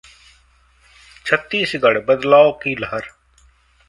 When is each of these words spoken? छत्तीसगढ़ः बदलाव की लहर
छत्तीसगढ़ः 1.25 2.05
बदलाव 2.05 2.51
की 2.63 2.75
लहर 2.75 3.11